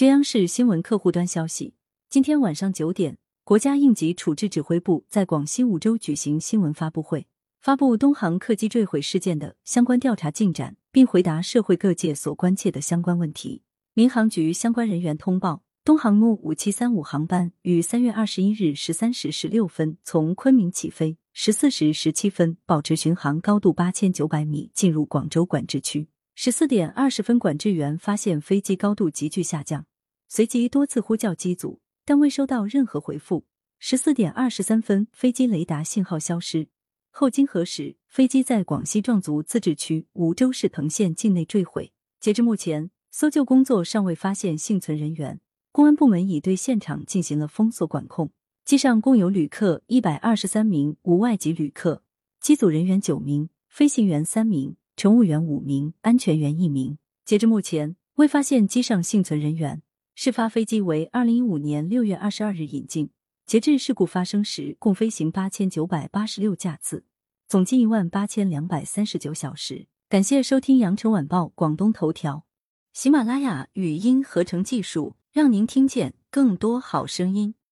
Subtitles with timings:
[0.00, 1.74] 据央视新闻客户端消息，
[2.08, 7.26] 今天晚上九点，国家应急处置指挥部在广西梧州举行新闻发布会，
[7.60, 13.60] 发布东航客机坠毁事件的相关调查进展，并回答社会各界所关切的相关问题。
[13.92, 26.08] 民航局相关人员通报，东航木五七三五航班于三月二十一日十三时十六分从昆明起飞，十四时十七分保持巡航高度八千九百米，进入广州管制区。
[26.34, 29.84] 十四点二十分，管制员发现飞机高度急剧下降。
[30.32, 33.46] 随即多次呼叫机组，但未收到任何回复。
[33.80, 36.68] 十四点二十三分，飞机雷达信号消失。
[37.10, 41.92] 后经核实，飞机在广西壮族自治区梧州市藤县境内坠毁。
[42.20, 45.40] 截至目前，搜救工作尚未发现幸存人员。
[45.72, 48.30] 公安部门已对现场进行了封锁管控。
[48.64, 52.04] 机上共有旅客一百二十三名，无外籍旅客。
[52.40, 56.98] 机组人员九名，飞行员三名，乘务员五名，安全员一名。
[57.24, 59.82] 截至目前，未发现机上幸存人员。
[60.22, 63.08] 事发飞机为二零一五年六月二十二日引进，
[63.46, 67.06] 截至事故发生时，共飞行八千九百八十六架次，
[67.48, 69.86] 总计一万八千两百三十九小时。
[70.10, 72.44] 感谢收听羊城晚报广东头条，
[72.92, 77.54] 喜马拉雅语音合成技术，让您听见更多好声音。